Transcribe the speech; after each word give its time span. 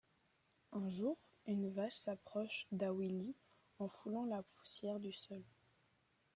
Un 0.71 0.89
jour, 0.89 1.15
une 1.45 1.69
vache 1.69 1.93
s'approche 1.93 2.65
d'Awili 2.71 3.35
en 3.77 3.87
foulant 3.87 4.25
la 4.25 4.41
poussière 4.41 4.99
de 4.99 5.11
sol. 5.11 5.43